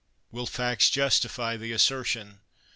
[0.31, 2.39] "Will facts justify the assertion?